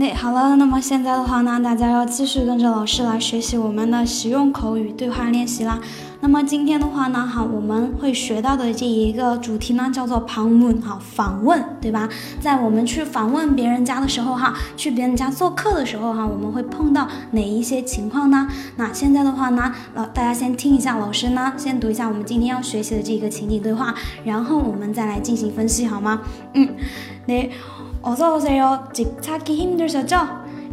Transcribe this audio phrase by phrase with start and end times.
[0.00, 5.78] 那好了，那么现在的话呢，大家要继续跟着老师来学习我们的实用口语对话练习啦。
[6.22, 12.08] 那么今天的话呢，哈，我们会学到的这一个主题呢，叫做访问，哈，访问，对吧？
[12.40, 18.48] 在我们去访问别人家的时候，哈，去别人家做客的时候，哈，我们会碰到哪一些情况呢？
[18.76, 26.22] 那现在的话呢，老大家先听一下老师呢，先读一下我们今天要学习的这个情景对话，然后我们再来进行分析，好吗？
[26.54, 26.66] 嗯，
[27.26, 27.50] 네
[28.02, 30.16] 어서 오세요 집 찾기 힘들셨죠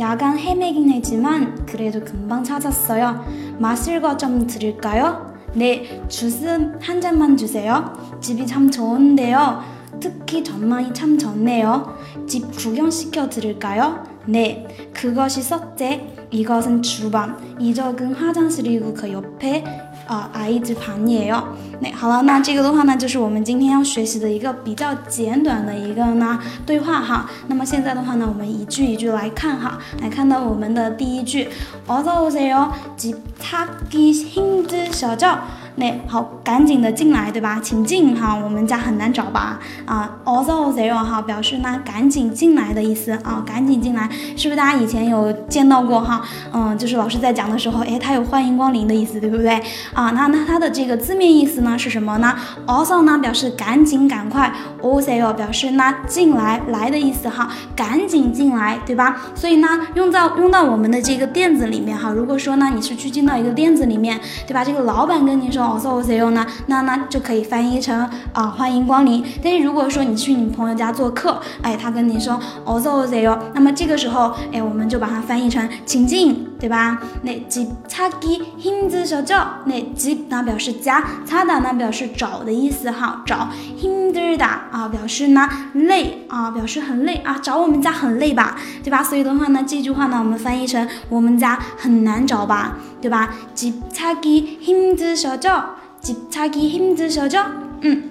[0.00, 3.24] 야간 헤매긴 했지만 그래도 금방 찾았어요
[3.58, 6.46] 마실 거 좀 드릴까요 네, 주스
[6.80, 7.92] 한 잔만 주세요.
[8.22, 9.62] 집이 참 좋은데요.
[10.00, 11.94] 특히 전망이 참 좋네요.
[12.26, 14.02] 집 구경시켜 드릴까요?
[14.24, 16.08] 네, 그것이 첫째.
[16.30, 17.36] 이것은 주방.
[17.60, 19.62] 이쪽은 화장실이고 그 옆에
[20.07, 21.43] 啊，아이즈방이에 요。
[21.79, 27.29] 那好了，那这个的话呢，就是我们今天要学习的一个比较简短的一个呢对话哈。
[27.47, 29.77] 那么现在的话呢，我们一句一句来看哈。
[30.01, 31.49] 来看到我们的第一句，
[31.87, 35.37] 어서오세 요， 집찾기힘드셔 죠？
[35.76, 37.58] 那好，赶紧的进来，对吧？
[37.62, 39.58] 请进哈，我们家很难找吧？
[39.86, 44.06] 啊，also there 哈，表示呢赶紧进来的意思啊，赶紧进来，
[44.36, 46.22] 是不是大家以前有见到过哈？
[46.52, 49.54] 嗯，就是老师在讲的时候，哎，他有欢迎光临的意思，对不对？
[49.94, 52.36] 啊，那那它的这个字面意思呢是什么呢
[52.66, 59.22] ？also 呢表示赶紧赶快，all there 表示呢进来来的意思哈，赶紧进来，对吧？
[59.34, 64.62] 所以呢用到用到我们的这个店子里面哈，如果说呢你是去进到一个店子里面，对吧？
[64.62, 65.61] 这个老板跟你说。
[65.64, 69.24] Also Oseyo 呢，那那就可以翻译成啊欢迎光临。
[69.42, 77.01] 但是如果说你去你朋友家做客，哎，他跟你说 Also Oseyo，那么这个时候哎我们就把它翻译成请进，对吧？
[77.23, 89.03] 那집찾기힘드셔죠那집呢表示家，찾다呢表示找的意思哈，找힘들다啊表示呢累啊，表示很累啊，找我们家很累吧，对吧？
[89.03, 93.33] 所以的话呢，这句话呢我们翻译成我们家很难找吧，对吧？
[93.55, 95.63] 집찾기힘드셔 죠，
[96.01, 97.45] 집찾기힘드셔 죠，
[97.81, 98.10] 嗯。